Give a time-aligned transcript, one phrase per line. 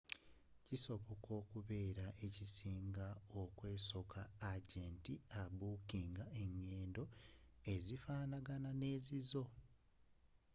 [0.65, 3.07] kisobola okubeera ekisinga
[3.41, 7.03] okwesooka agenti abookinga engendo
[7.73, 9.43] ezifaanagana ne zizo